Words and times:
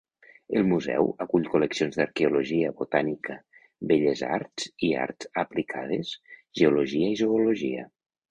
El 0.59 0.63
museu 0.69 1.09
acull 1.25 1.43
col·leccions 1.55 1.97
d'arqueologia, 1.99 2.71
botànica, 2.79 3.35
belles 3.93 4.25
arts 4.29 4.67
i 4.89 4.91
arts 5.03 5.29
aplicades, 5.45 6.15
geologia 6.63 7.13
i 7.17 7.21
zoologia. 7.25 7.85